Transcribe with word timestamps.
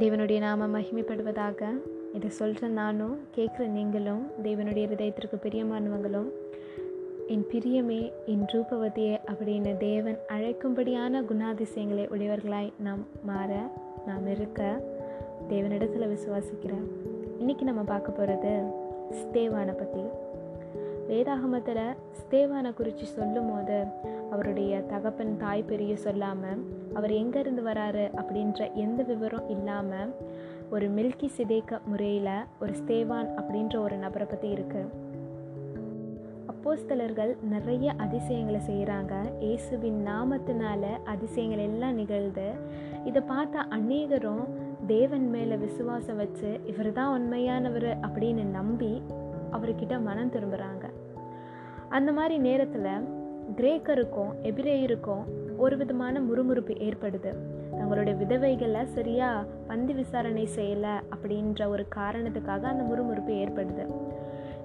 தேவனுடைய 0.00 0.38
நாம 0.38 0.66
மகிமைப்படுவதாக 0.66 1.60
இதை 2.14 2.28
சொல்கிற 2.30 2.68
நானும் 2.72 3.16
கேட்குற 3.36 3.64
நீங்களும் 3.68 4.22
தேவனுடைய 4.42 4.84
ஹிரதயத்திற்கு 4.86 5.36
பிரியமானவங்களும் 5.42 6.28
என் 7.28 7.44
பிரியமே 7.50 7.98
என் 8.26 8.44
ரூபவதியே 8.52 9.16
அப்படின்னு 9.26 9.72
தேவன் 9.78 10.18
அழைக்கும்படியான 10.28 11.22
குணாதிசயங்களை 11.22 12.06
உடையவர்களாய் 12.08 12.70
நாம் 12.78 13.02
மாற 13.26 13.50
நாம் 14.06 14.26
இருக்க 14.26 14.62
தேவனிடத்தில் 15.48 16.12
விசுவாசிக்கிறேன் 16.14 16.86
இன்றைக்கி 17.40 17.62
நம்ம 17.62 17.82
பார்க்க 17.82 18.10
போகிறது 18.10 18.54
ஸ்தேவானை 19.20 19.74
பற்றி 19.74 20.04
வேதாகமத்தில் 21.10 21.84
ஸ்தேவானை 22.12 22.74
குறித்து 22.74 23.06
சொல்லும் 23.06 23.50
போது 23.50 23.78
அவருடைய 24.30 24.80
தகப்பன் 24.82 25.36
தாய் 25.36 25.62
பெரிய 25.62 25.96
சொல்லாமல் 25.96 26.60
அவர் 26.94 27.10
எங்கேருந்து 27.10 27.62
வராரு? 27.62 28.04
அப்படின்ற 28.16 28.74
எந்த 28.74 29.02
விவரம் 29.02 29.48
இல்லாமல் 29.48 30.10
ஒரு 30.70 30.88
மில்கி 30.88 31.28
சிதேக்க 31.36 31.80
முறையில் 31.86 32.32
ஒரு 32.58 32.72
ஸ்தேவான் 32.72 33.28
அப்படின்ற 33.36 33.78
ஒரு 33.80 33.96
நபரை 33.96 34.26
பற்றி 34.26 34.48
இருக்குது 34.48 35.08
அப்போஸ்தலர்கள் 36.48 37.36
நிறைய 37.42 37.92
அதிசயங்களை 37.98 38.60
செய்கிறாங்க 38.66 39.14
இயேசுவின் 39.40 40.06
நாமத்தினால 40.06 40.82
அதிசயங்கள் 41.04 41.58
எல்லாம் 41.58 41.94
நிகழ்ந்து 41.94 42.46
இதை 43.04 43.20
பார்த்த 43.22 43.66
அநேகரும் 43.70 44.44
தேவன் 44.86 45.30
மேலே 45.30 45.56
விசுவாசம் 45.56 46.16
வச்சு 46.16 46.60
இவர் 46.66 46.92
தான் 46.92 47.14
உண்மையானவர் 47.16 47.90
அப்படின்னு 48.02 48.44
நம்பி 48.54 48.92
அவர்கிட்ட 49.52 50.02
மனம் 50.02 50.32
திரும்புகிறாங்க 50.32 50.86
அந்த 51.88 52.12
மாதிரி 52.12 52.38
நேரத்தில் 52.38 53.18
கிரேக்கருக்கும் 53.56 54.32
எபிரேயருக்கும் 54.42 55.22
ஒரு 55.56 55.76
விதமான 55.76 56.20
முறுமுறுப்பு 56.20 56.74
ஏற்படுது. 56.88 57.30
தங்களுடைய 57.70 58.24
விதவைகளை 58.24 58.84
சரியாக 58.84 59.46
பந்து 59.66 59.94
விசாரணை 59.94 60.48
செய்யலை 60.56 60.94
அப்படின்ற 61.14 61.68
ஒரு 61.68 61.86
காரணத்துக்காக 61.96 62.68
அந்த 62.68 62.84
முறுமுறுப்பு 62.90 63.32
ஏற்படுது. 63.32 63.86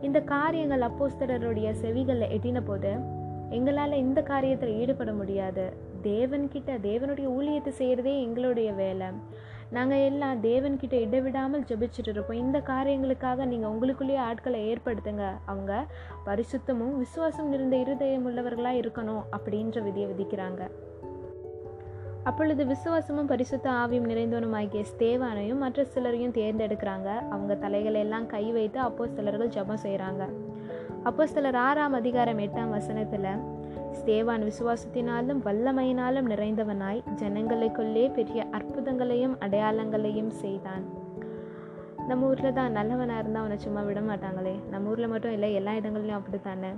இந்த 0.02 0.20
காரியங்கள் 0.20 0.82
அப்போஸ்தரருடைய 0.82 1.70
செவிகளில் 1.82 2.34
எட்டின 2.36 2.62
போது 2.66 2.92
எங்களால் 3.50 3.92
இந்த 3.92 4.22
காரியத்தில் 4.22 4.78
ஈடுபட 4.78 5.14
முடியாது. 5.14 5.66
தேவன்கிட்ட 6.04 6.72
தேவனுடைய 6.84 7.28
ஊழியத்தை 7.38 7.72
செய்கிறதே 7.78 8.22
எங்களுடைய 8.22 8.72
வேலை. 8.72 9.08
நாங்கள் 9.70 9.98
எல்லாம் 9.98 10.42
தேவன்கிட்ட 10.44 10.94
இடைவிடாமல் 10.94 11.62
ஜெபிச்சுட்டு 11.62 12.08
இருப்போம். 12.08 12.38
இந்த 12.38 12.62
காரியங்களுக்காக 12.68 13.46
நீங்கள் 13.46 13.72
உங்களுக்குள்ளேயே 13.72 14.18
ஆட்களை 14.18 14.74
ஏற்படுத்துங்க. 14.74 15.26
அவங்க 15.46 15.86
பரிசுத்தமும் 16.26 16.98
விசுவாசம் 16.98 17.50
நிறைந்த 17.50 17.78
இருதயம் 17.78 18.28
உள்ளவர்களாக 18.28 18.82
இருக்கணும் 18.82 19.24
அப்படின்ற 19.32 19.84
விதியை 19.84 20.10
விதிக்கிறாங்க. 20.10 20.70
அப்பொழுது 22.24 22.66
விசுவாசமும் 22.66 23.26
பரிசுத்த 23.26 23.70
ஆவியும் 23.70 24.10
நிறைந்தவனுமாகிய 24.10 24.84
ஸ்தேவானையும் 24.98 25.58
மற்ற 25.58 25.84
சிலரையும் 25.84 26.34
தேர்ந்தெடுக்கிறாங்க. 26.34 27.10
அவங்க 27.30 27.56
தலைகளை 27.56 28.02
எல்லாம் 28.02 28.28
கை 28.28 28.52
வைத்து 28.52 28.80
அப்போ 28.80 29.08
சிலர்கள் 29.08 29.50
ஜபம் 29.50 29.84
செய்கிறாங்க 29.84 30.26
அப்போ 31.04 31.28
சிலர் 31.28 31.56
ஆறாம் 31.56 31.94
அதிகாரம் 31.94 32.38
எட்டாம் 32.38 32.70
வசனத்தில் 32.70 33.55
ஸ்தேவான் 34.02 34.44
விசுவாசத்தினாலும் 34.50 35.40
வல்லமையினாலும் 35.46 36.30
நிறைந்தவனாய் 36.32 37.02
ஜனங்களுக்குள்ளே 37.16 38.14
பெரிய 38.14 38.48
அற்புதங்களையும் 38.52 39.36
அடையாளங்களையும் 39.40 40.30
செய்தான். 40.30 40.86
நம்ம 42.08 42.26
ஊரில் 42.26 42.54
தான் 42.54 42.72
நல்லவனாக 42.72 43.20
இருந்தால் 43.20 43.44
அவனை 43.44 43.58
சும்மா 43.58 43.82
விட 43.82 44.02
மாட்டாங்களே. 44.02 44.56
நம்ம 44.70 44.90
ஊரில் 44.90 45.08
மட்டும் 45.08 45.32
இல்லை 45.32 45.54
எல்லா 45.54 45.72
இடங்கள்லையும் 45.72 46.20
அப்படி 46.20 46.40
தானே 46.44 46.72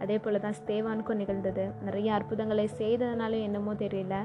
அதே 0.00 0.18
போல் 0.18 0.40
தான் 0.40 0.58
ஸ்தேவானுக்கும் 0.64 1.20
நிகழ்ந்தது. 1.22 1.70
நிறைய 1.84 2.14
அற்புதங்களை 2.14 2.68
செய்ததுனாலும் 2.78 3.42
என்னமோ 3.42 3.72
தெரியல. 3.72 4.16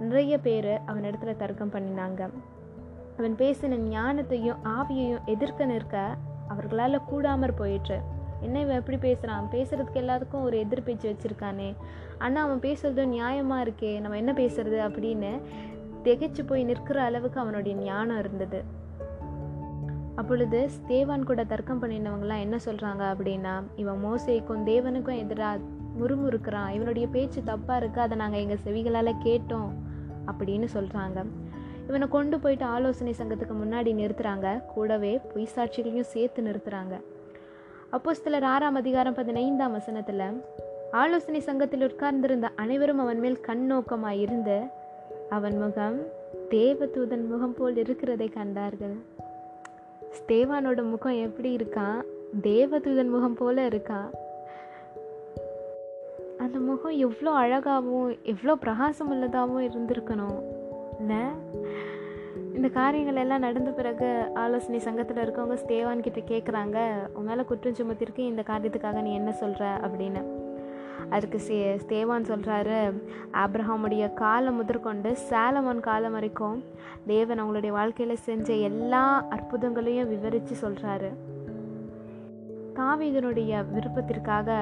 நிறைய 0.00 0.38
பேர் 0.38 0.80
அவன் 0.86 1.02
இடத்துல 1.02 1.36
தர்க்கம் 1.36 1.72
பண்ணினாங்க. 1.72 2.30
அவன் 3.18 3.34
பேசின 3.38 3.78
ஞானத்தையும் 3.94 4.62
ஆவியையும் 4.64 5.24
எதிர்க்க 5.24 5.64
நிற்க 5.64 5.96
அவர்களால் 6.48 7.06
கூடாமற் 7.10 7.56
போயிற்று. 7.56 7.98
என்ன 8.42 8.60
இவன் 8.60 8.76
எப்படி 8.76 8.96
பேசுகிறான் 8.96 9.48
பேசுகிறதுக்கு 9.52 10.02
எல்லாத்துக்கும் 10.02 10.42
ஒரு 10.42 10.58
எதிர் 10.58 10.82
பேச்சு 10.82 11.06
வச்சுருக்கானே. 11.12 11.74
ஆனால் 12.18 12.44
அவன் 12.46 12.60
பேசுகிறது 12.60 13.06
நியாயமாக 13.06 13.64
இருக்கே 13.66 14.00
நம்ம 14.00 14.16
என்ன 14.16 14.32
பேசுறது 14.32 14.78
அப்படின்னு 14.88 15.32
திகைச்சு 16.04 16.42
போய் 16.46 16.64
நிற்கிற 16.64 17.02
அளவுக்கு 17.02 17.40
அவனுடைய 17.40 17.76
ஞானம் 17.76 18.18
இருந்தது. 18.18 18.60
அப்பொழுது 20.16 20.70
தேவான் 20.86 21.24
கூட 21.24 21.44
தர்க்கம் 21.44 21.82
பண்ணினவங்களாம் 21.82 22.44
என்ன 22.44 22.56
சொல்கிறாங்க 22.64 23.02
அப்படின்னா 23.14 23.62
இவன் 23.76 24.00
மோசைக்கும் 24.04 24.64
தேவனுக்கும் 24.64 25.20
எதிராக 25.24 25.60
முறுமுறுக்கிறான். 26.00 26.70
இவனுடைய 26.70 27.08
பேச்சு 27.08 27.40
தப்பாக 27.40 27.80
இருக்குது 27.80 28.00
அதை 28.00 28.16
நாங்கள் 28.16 28.40
எங்கள் 28.40 28.64
செவிகளால் 28.64 29.20
கேட்டோம் 29.24 29.70
அப்படின்னு 30.26 30.68
சொல்கிறாங்க 30.74 31.18
இவனை 31.88 32.08
கொண்டு 32.08 32.36
போயிட்டு 32.40 32.64
ஆலோசனை 32.64 33.14
சங்கத்துக்கு 33.18 33.54
முன்னாடி 33.64 33.90
நிறுத்துகிறாங்க 33.94 34.48
கூடவே 34.74 35.20
பொய் 35.34 35.52
சாட்சிகளையும் 35.56 36.10
சேர்த்து 36.14 36.42
நிறுத்துகிறாங்க 36.42 36.96
அப்போ 37.90 38.14
சிலர் 38.14 38.44
ஆறாம் 38.44 38.74
அதிகாரம் 38.74 39.14
பதினைந்தாம் 39.14 39.72
வசனத்தில் 39.72 40.22
ஆலோசனை 40.90 41.40
சங்கத்தில் 41.40 41.82
உட்கார்ந்திருந்த 41.82 42.48
அனைவரும் 42.56 42.98
அவன் 42.98 43.20
மேல் 43.20 43.40
கண் 43.40 43.66
நோக்கமாக 43.66 44.14
இருந்து 44.14 44.56
அவன் 45.30 45.56
முகம் 45.58 45.98
தேவதூதன் 46.50 47.26
முகம் 47.28 47.54
போல் 47.54 47.76
இருக்கிறதை 47.76 48.28
கண்டார்கள். 48.28 48.96
ஸ்தேவானோட 50.18 50.82
முகம் 50.90 51.22
எப்படி 51.22 51.56
இருக்கான் 51.56 52.00
தேவதூதன் 52.42 53.10
முகம் 53.10 53.34
போல 53.34 53.68
இருக்கான் 53.68 54.10
அந்த 56.38 56.58
முகம் 56.58 56.96
எவ்வளோ 56.96 57.30
அழகாகவும் 57.30 58.16
எவ்வளோ 58.22 58.54
பிரகாசம் 58.54 59.08
உள்ளதாகவும் 59.08 59.66
இருந்திருக்கணும் 59.68 60.40
இல்லை? 60.98 61.24
இந்த 62.58 62.68
காரியங்கள் 62.68 63.16
எல்லாம் 63.16 63.40
நடந்த 63.40 63.70
பிறகு 63.70 64.30
ஆலோசனை 64.34 64.78
சங்கத்தில் 64.78 65.16
இருக்கவங்க 65.16 65.56
ஸ்தேவான் 65.64 66.00
கிட்ட 66.00 66.20
கேட்குறாங்க 66.20 66.78
உன் 67.14 67.24
மேலே 67.24 67.42
குற்றம் 67.42 67.72
சுமத்திருக்கு 67.72 68.18
இந்த 68.18 68.42
காரியத்துக்காக 68.46 69.02
நீ 69.02 69.12
என்ன 69.14 69.32
சொல்கிற 69.32 69.64
அப்படின்னு. 69.76 70.22
அதுக்கு 71.08 71.38
சே 71.38 71.58
ஸ்தேவான் 71.74 72.26
சொல்கிறாரு 72.30 73.02
ஆப்ரஹாமுடைய 73.32 74.14
காலம் 74.14 74.54
முதற்கொண்டு 74.54 75.16
சாலமோன் 75.30 75.80
காலம் 75.80 76.12
வரைக்கும் 76.12 76.64
தேவன் 77.06 77.42
அவங்களுடைய 77.42 77.68
வாழ்க்கையில் 77.68 78.16
செஞ்ச 78.16 78.52
எல்லா 78.52 79.24
அற்புதங்களையும் 79.30 80.08
விவரித்து 80.08 80.56
சொல்கிறாரு 80.62 81.12
தாவீதனுடைய 82.74 83.64
விருப்பத்திற்காக 83.74 84.60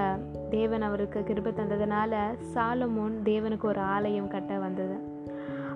தேவன் 0.50 0.82
அவருக்கு 0.82 1.20
கிருப 1.20 1.54
தந்ததுனால 1.58 2.14
சாலமோன் 2.54 3.18
தேவனுக்கு 3.24 3.64
ஒரு 3.64 3.80
ஆலயம் 3.80 4.28
கட்ட 4.28 4.58
வந்தது. 4.58 5.14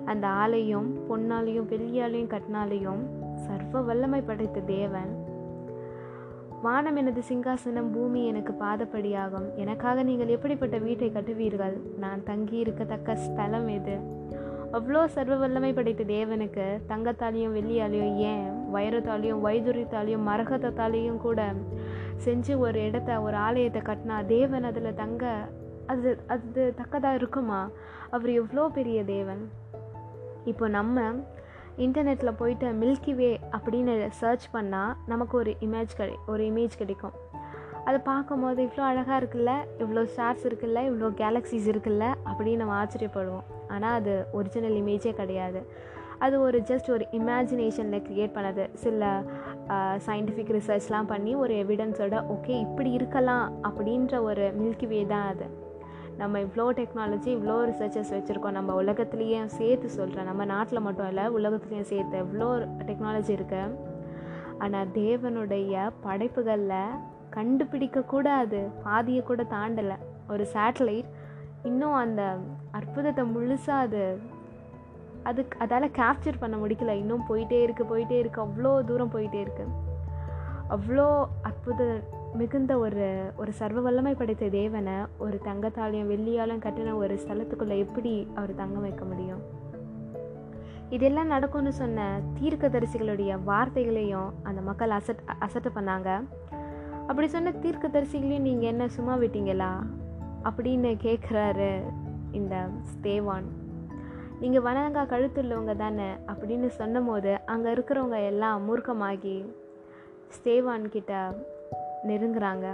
அந்த 0.05 0.27
ஆலையும் 0.27 0.97
பொன்னாலையும் 1.09 1.67
வெள்ளியாலையும் 1.69 2.29
கட்டினாலையும் 2.29 3.01
சர்வ 3.33 3.81
வல்லமை 3.81 4.21
படைத்த 4.21 4.59
தேவன். 4.59 5.29
வானம் 6.61 6.95
எனது 6.95 7.21
சிங்காசனம் 7.29 7.91
பூமி 7.91 8.25
எனக்கு 8.25 8.53
பாதப்படியாகும். 8.59 9.55
எனக்காக 9.55 10.03
நீங்கள் 10.03 10.27
எப்படிப்பட்ட 10.27 10.77
வீட்டை 10.77 11.11
கட்டுவீர்கள்? 11.11 11.81
நான் 11.99 12.23
தங்கி 12.23 12.63
இருக்கத்தக்க 12.63 13.13
ஸ்தலம் 13.13 13.67
எது? 13.67 13.95
அவ்வளோ 14.73 15.05
சர்வ 15.05 15.35
வல்லமை 15.35 15.73
படைத்த 15.73 16.03
தேவனுக்கு 16.03 16.79
தங்கத்தாலையும் 16.89 17.55
வெள்ளியாலையும் 17.55 18.15
ஏன்? 18.15 18.73
வைரத்தாலையும் 18.73 19.43
வைதுரியத்தாலையும் 19.43 20.27
மரகதத்தாலையும் 20.27 21.17
கூட 21.17 21.53
செஞ்சு 22.25 22.57
ஒரு 22.57 22.85
இடத்த 22.87 23.21
ஒரு 23.21 23.35
ஆலயத்தை 23.35 23.81
கட்டினா 23.81 24.25
தேவன் 24.25 24.63
அதில் 24.63 24.93
தங்க 24.93 25.47
அது 25.85 26.17
அது 26.27 26.73
தக்கதாக 26.75 27.15
இருக்குமா? 27.15 27.69
அவர் 28.09 28.29
எவ்வளோ 28.29 28.67
பெரிய 28.67 29.03
தேவன். 29.03 29.49
இப்போ 30.45 30.67
நம்ம 30.67 31.03
இன்டர்நெட்டில் 31.77 32.37
போயிட்டு 32.39 32.67
மில்கி 32.81 33.13
வே 33.15 33.39
அப்படின்னு 33.55 33.93
சர்ச் 34.21 34.47
பண்ணால் 34.53 34.95
நமக்கு 35.11 35.37
ஒரு 35.37 35.51
இமேஜ் 35.65 35.91
கிடை 35.99 36.15
ஒரு 36.27 36.43
இமேஜ் 36.43 36.75
கிடைக்கும். 36.81 37.15
அதை 37.85 37.99
பார்க்கும்போது 38.09 38.59
இவ்வளோ 38.67 38.83
அழகாக 38.89 39.19
இருக்குல்ல 39.21 39.51
இவ்வளோ 39.83 40.01
ஸ்டார்ஸ் 40.13 40.43
இருக்குல்ல 40.49 40.81
இவ்வளோ 40.89 41.09
கேலக்ஸிஸ் 41.21 41.69
இருக்குல்ல 41.73 42.07
அப்படின்னு 42.29 42.61
நம்ம 42.63 42.75
ஆச்சரியப்படுவோம். 42.81 43.47
ஆனால் 43.67 43.95
அது 43.99 44.13
ஒரிஜினல் 44.31 44.77
இமேஜே 44.81 45.13
கிடையாது. 45.21 45.61
அது 46.25 46.41
ஒரு 46.41 46.57
ஜஸ்ட் 46.69 46.89
ஒரு 46.91 47.05
இமேஜினேஷனில் 47.19 48.03
க்ரியேட் 48.07 48.35
பண்ணது. 48.37 48.63
சில 48.83 49.23
சயின்டிஃபிக் 50.07 50.53
ரிசர்ச்லாம் 50.57 51.09
பண்ணி 51.13 51.35
ஒரு 51.35 51.53
எவிடன்ஸோட 51.63 52.17
ஓகே 52.35 52.55
இப்படி 52.67 52.91
இருக்கலாம் 52.91 53.45
அப்படின்ற 53.69 54.21
ஒரு 54.21 54.53
மில்கி 54.61 54.87
வே 54.87 55.05
தான் 55.05 55.27
அது. 55.33 55.47
நம்ம 56.21 56.39
இவ்வளோ 56.45 56.65
டெக்னாலஜி 56.79 57.29
இவ்வளோ 57.35 57.55
ரிசர்ச்சர்ஸ் 57.69 58.13
வச்சுருக்கோம். 58.15 58.57
நம்ம 58.57 58.71
உலகத்துலேயே 58.81 59.39
சேர்த்து 59.59 59.87
சொல்கிறேன் 59.99 60.29
நம்ம 60.31 60.45
நாட்டில் 60.53 60.85
மட்டும் 60.87 61.09
இல்லை 61.11 61.25
உலகத்துலேயும் 61.37 61.89
சேர்த்து 61.93 62.21
எவ்வளோ 62.25 62.49
டெக்னாலஜி 62.89 63.33
இருக்குது 63.37 63.77
ஆனால் 64.65 64.91
தேவனுடைய 64.99 65.83
படைப்புகளில் 66.05 66.97
கண்டுபிடிக்கக்கூடாது 67.37 68.59
பாதியை 68.85 69.21
கூட 69.29 69.41
தாண்டலை. 69.55 69.97
ஒரு 70.33 70.43
சேட்டலைட் 70.55 71.09
இன்னும் 71.69 71.97
அந்த 72.03 72.21
அற்புதத்தை 72.79 73.23
முழுசாக 73.35 73.85
அது 73.87 74.03
அதுக்கு 75.29 75.57
அதால் 75.63 75.95
கேப்சர் 75.99 76.41
பண்ண 76.43 76.55
முடிக்கல. 76.61 76.93
இன்னும் 77.01 77.27
போயிட்டே 77.29 77.59
இருக்குது 77.65 77.91
போயிட்டே 77.91 78.17
இருக்குது 78.21 78.45
அவ்வளோ 78.47 78.71
தூரம் 78.89 79.13
போயிட்டே 79.15 79.39
இருக்குது 79.45 79.73
அவ்வளோ 80.75 81.07
அற்புத 81.47 81.81
மிகுந்த 82.33 82.77
ஒரு 82.77 83.31
ஒரு 83.37 83.53
சர்வ 83.53 83.81
வல்லமை 83.81 84.13
படைத்த 84.13 84.47
தேவனை 84.47 84.93
ஒரு 85.17 85.39
தங்கத்தாலையும் 85.45 86.09
வெள்ளியாலும் 86.11 86.63
கட்டின 86.65 86.95
ஒரு 86.95 87.15
ஸ்தலத்துக்குள்ளே 87.15 87.77
எப்படி 87.77 88.27
அவர் 88.35 88.55
தங்க 88.55 88.79
வைக்க 88.79 89.05
முடியும்? 89.05 89.41
இதெல்லாம் 90.89 91.27
நடக்கும்னு 91.27 91.73
சொன்ன 91.73 92.19
தீர்க்கதரிசிகளுடைய 92.41 93.39
வார்த்தைகளையும் 93.45 94.29
அந்த 94.43 94.61
மக்கள் 94.61 94.89
அசட் 94.89 95.23
அசட்டை 95.39 95.71
பண்ணாங்க. 95.75 96.23
அப்படி 97.07 97.27
சொன்ன 97.27 97.51
தீர்க்கதரிசிகளையும் 97.51 98.47
நீங்கள் 98.49 98.69
என்ன 98.69 98.87
சும்மா 98.87 99.15
விட்டீங்களா? 99.15 99.71
அப்படின்னு 100.43 100.91
கேட்குறாரு 101.03 101.81
இந்த 102.31 102.67
ஸ்தேவான் 102.91 103.47
நீங்கள் 104.39 104.61
வனங்கா 104.61 105.03
கழுத்துள்ளவங்க 105.05 105.75
தானே? 105.75 106.09
அப்படின்னு 106.27 106.67
சொன்னும் 106.67 107.05
போது 107.05 107.39
அங்கே 107.45 107.71
இருக்கிறவங்க 107.71 108.25
எல்லாம் 108.25 108.61
மூர்க்கமாகி 108.67 109.45
ஸ்தேவான் 110.37 110.89
கிட்ட 110.89 111.33
நெருங்குறாங்க. 112.07 112.67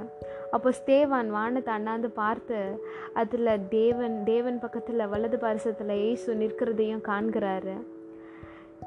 அப்போ 0.52 0.70
ஸ்தேவான் 0.70 1.28
வானத்தை 1.28 1.74
அண்ணாந்து 1.74 2.10
பார்த்து 2.10 2.84
அதில் 3.14 3.68
தேவன் 3.70 4.24
தேவன் 4.24 4.60
பக்கத்தில் 4.60 5.08
வலது 5.08 5.40
பரிசத்தில் 5.40 5.90
ஏசு 5.90 6.36
நிற்கிறதையும் 6.36 7.04
காண்கிறாரு. 7.08 7.76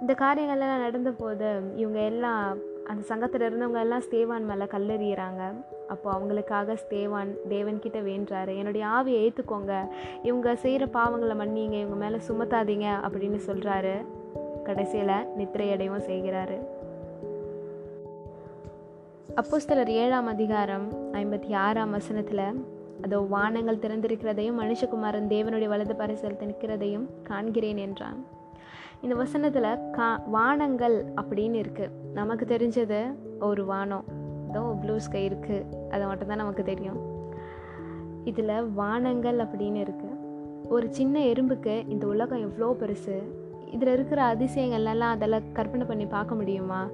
இந்த 0.00 0.14
காரியங்கள்லாம் 0.18 0.80
நடந்த 0.80 1.10
போது 1.10 1.60
இவங்க 1.76 2.00
எல்லாம் 2.00 2.56
அந்த 2.86 3.02
சங்கத்தில் 3.02 3.40
இருந்தவங்க 3.40 3.80
எல்லாம் 3.80 4.02
ஸ்தேவான் 4.10 4.44
மேலே 4.44 4.64
கல்லெறிகிறாங்க 4.64 5.64
அப்போ 5.88 6.12
அவங்களுக்காக 6.12 6.76
ஸ்தேவான் 6.76 7.34
தேவன்கிட்ட 7.48 7.98
வேண்டுறாரு. 8.08 8.56
என்னுடைய 8.56 8.86
ஆவியை 8.86 9.28
ஏற்றுக்கோங்க 9.28 9.88
இவங்க 10.22 10.56
செய்கிற 10.56 10.86
பாவங்களை 10.86 11.34
மன்னிங்க. 11.34 11.80
இவங்க 11.80 11.94
மேலே 11.94 12.16
சுமத்தாதீங்க. 12.28 12.88
அப்படின்னு 13.08 13.40
சொல்கிறாரு 13.46 14.04
கடைசியில் 14.62 15.26
நித்திரையடையும் 15.38 16.06
செய்கிறாரு. 16.08 16.56
அப்போஸ்தலர் 19.38 19.90
ஏழாம் 20.02 20.26
அதிகாரம் 20.26 20.84
ஐம்பத்தி 21.12 21.54
ஆறாம் 21.54 21.90
வசனத்தில் 21.90 22.42
அதோ 23.04 23.18
வானங்கள் 23.18 23.80
திறந்திருக்கிறதையும் 23.82 24.58
மனுஷகுமாரன் 24.60 25.28
தேவனுடைய 25.32 25.68
வலது 25.68 25.94
பரிசலத்தை 25.94 26.46
நிற்கிறதையும் 26.48 27.06
காண்கிறேன் 27.28 27.76
என்றான். 27.76 28.18
இந்த 29.02 29.14
வசனத்தில் 29.14 29.78
கா 29.90 30.20
வானங்கள் 30.26 30.96
அப்படின்னு 31.16 31.58
இருக்குது 31.64 31.92
நமக்கு 32.14 32.44
தெரிஞ்சது 32.44 33.00
ஒரு 33.40 33.64
வானம். 33.64 34.04
ஏதோ 34.48 34.62
ப்ளூ 34.82 34.98
ஸ்கை 34.98 35.24
இருக்குது 35.30 35.88
அதை 35.90 36.06
மட்டும்தான் 36.06 36.42
நமக்கு 36.44 36.64
தெரியும். 36.64 37.00
இதில் 38.24 38.70
வானங்கள் 38.80 39.38
அப்படின்னு 39.38 39.80
இருக்குது 39.86 40.18
ஒரு 40.68 40.88
சின்ன 40.90 41.18
எறும்புக்கு 41.20 41.88
இந்த 41.88 42.06
உலகம் 42.06 42.44
எவ்வளோ 42.48 42.76
பெருசு? 42.82 43.18
இதில் 43.70 43.92
இருக்கிற 43.92 44.34
அதிசயங்கள்லாம் 44.34 45.16
அதெல்லாம் 45.16 45.52
கற்பனை 45.52 45.84
பண்ணி 45.86 46.06
பார்க்க 46.06 46.34
முடியுமா? 46.34 46.88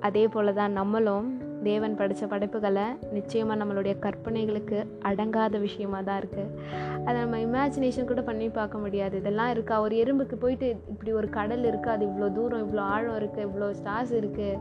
அதே 0.00 0.28
போல் 0.28 0.58
தான் 0.58 0.72
நம்மளும் 0.72 1.26
தேவன் 1.62 1.96
படித்த 2.00 2.26
படைப்புகளை 2.26 2.84
நிச்சயமாக 3.16 3.56
நம்மளுடைய 3.60 3.94
கற்பனைகளுக்கு 4.04 4.78
அடங்காத 5.10 5.58
விஷயமா 5.58 5.98
தான் 6.00 6.20
இருக்குது 6.22 6.52
அதை 7.04 7.16
நம்ம 7.20 7.38
இமேஜினேஷன் 7.46 8.08
கூட 8.10 8.22
பண்ணி 8.22 8.48
பார்க்க 8.48 8.78
முடியாது. 8.78 9.14
இதெல்லாம் 9.16 9.50
இருக்கா? 9.50 9.76
ஒரு 9.80 9.96
எறும்புக்கு 10.02 10.38
போயிட்டு 10.44 10.68
இப்படி 10.92 11.12
ஒரு 11.12 11.28
கடல் 11.38 11.64
இருக்குது 11.70 11.94
அது 11.94 12.06
இவ்வளோ 12.10 12.28
தூரம் 12.32 12.64
இவ்வளோ 12.64 12.84
ஆழம் 12.94 13.18
இருக்குது 13.20 13.46
இவ்வளோ 13.48 13.68
ஸ்டார்ஸ் 13.80 14.14
இருக்குது 14.20 14.58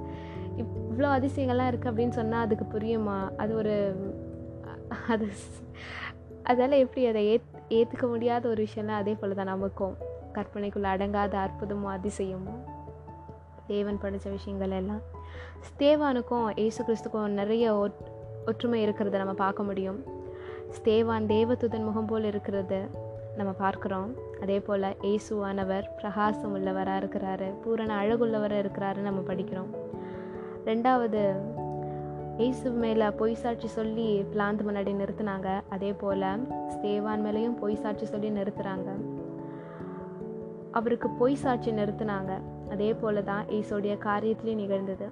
இவ்வளோ 0.92 1.09
அதிசயங்கள்லாம் 1.18 1.71
இருக்குது 1.71 1.92
அப்படின்னு 1.92 2.18
சொன்னால் 2.19 2.45
அதுக்கு 2.45 2.68
புரியுமா? 2.75 3.18
அது 3.38 3.56
ஒரு 3.56 3.75
அது 5.07 5.27
அதால் 6.44 6.81
எப்படி 6.83 7.01
அதை 7.07 7.21
ஏத் 7.33 7.50
ஏற்றுக்க 7.69 8.06
முடியாத 8.07 8.44
ஒரு 8.50 8.68
விஷயம்லாம் 8.68 9.01
அதே 9.01 9.13
போல் 9.13 9.39
தான் 9.42 9.53
நமக்கும். 9.53 9.95
கற்பனைக்குள்ளே 10.36 10.89
அடங்காத 10.95 11.36
அற்புதமும் 11.45 11.94
அதிசயமும் 11.94 12.62
தேவன் 13.68 14.00
படித்த 14.00 14.30
விஷயங்கள் 14.30 14.69
எல்லாம். 14.69 15.02
ஸ்தேவானுக்கும் 15.68 16.48
ஏசு 16.56 16.84
கிறிஸ்துக்கும் 16.84 17.28
நிறைய 17.28 17.78
ஒட் 17.78 17.98
ஒற்றுமை 18.46 18.88
இருக்கிறத 18.88 19.18
நம்ம 19.18 19.34
பார்க்க 19.34 19.63
முடியும். 19.63 20.04
ஸ்தேவான் 20.78 21.28
தேவத்துதன் 21.34 21.84
முகம் 21.84 22.06
போல் 22.06 22.24
இருக்கிறது 22.24 22.90
நம்ம 23.38 23.54
பார்க்குறோம். 23.60 24.10
அதே 24.42 24.60
போல் 24.60 24.81
ஏசுவானவர் 24.81 25.84
பிரகாசம் 25.96 26.56
உள்ளவராக 26.56 27.02
இருக்கிறாரு 27.02 27.54
பூரண 27.63 28.04
அழகுள்ளவராக 28.04 28.62
இருக்கிறாரு 28.63 28.98
நம்ம 28.98 29.34
படிக்கிறோம். 29.34 29.72
ரெண்டாவது 30.66 31.36
ஏசு 32.38 32.69
மேலே 32.69 33.10
பொய் 33.10 33.34
சாட்சி 33.34 33.68
சொல்லி 33.68 34.25
பிளாந்து 34.31 34.63
முன்னாடி 34.63 34.92
நிறுத்தினாங்க. 35.02 35.62
அதே 35.69 35.94
போல் 35.94 36.46
ஸ்தேவான் 36.74 37.24
மேலேயும் 37.25 37.60
பொய் 37.60 37.75
சாட்சி 37.75 38.06
சொல்லி 38.06 38.30
நிறுத்துகிறாங்க 38.30 39.11
அவருக்கு 40.71 41.09
பொய் 41.09 41.35
சாட்சி 41.35 41.71
நிறுத்தினாங்க. 41.71 42.41
அதே 42.69 42.94
போல 42.94 43.21
தான் 43.21 43.45
ஈசோடைய 43.45 43.95
காரியத்திலையும் 44.07 44.62
நிகழ்ந்தது. 44.63 45.09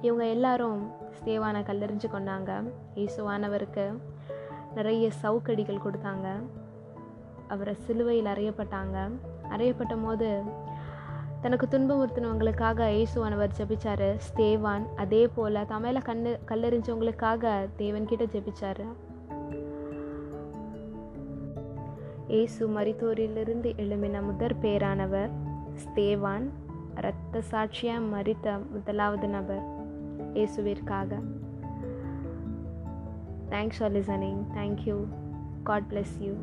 இவங்க 0.00 0.26
எல்லாரும் 0.26 0.90
ஸ்தேவானை 1.18 1.60
கல்லறிஞ்சு 1.62 2.08
கொண்டாங்க. 2.12 2.50
ஈசுவானவருக்கு 2.94 3.98
நிறைய 4.74 5.10
சவுக்கடிகள் 5.22 5.84
கொடுத்தாங்க. 5.84 6.28
அவரை 7.48 7.74
சிலுவையில் 7.74 8.24
அறையப்பட்டாங்க. 8.24 9.10
அறையப்பட்ட 9.50 9.96
போது 10.02 10.42
தனக்கு 11.40 11.66
துன்பமுறுத்தினவங்களுக்காக 11.66 12.88
இயேசுவானவர் 12.88 13.54
ஜெபிச்சார். 13.58 14.18
ஸ்தேவான் 14.28 14.84
அதே 14.96 15.26
போல் 15.26 15.54
தமையில 15.54 16.02
கண்ணு 16.08 16.38
கல்லறிஞ்சவங்களுக்காக 16.48 17.68
தேவன்கிட்ட 17.78 18.26
ஜெபிச்சார். 18.34 18.84
இயேசு 22.32 22.68
மரித்தோரிலிருந்து 22.68 23.70
எழும்பின 23.76 24.22
முதற் 24.22 24.54
பேரானவர் 24.62 25.30
ஸ்தேவான் 25.84 26.46
இரத்த 26.96 27.42
சாட்சியாக 27.42 28.06
மறித்த 28.06 28.60
முதலாவது 28.70 29.28
நபர் 29.28 29.64
இயேசுவிற்காக. 30.34 31.20
Thanks 33.50 33.78
for 33.78 33.92
listening 33.92 34.42
thank you 34.54 34.96
God 35.62 35.82
bless 35.90 36.16
you 36.20 36.34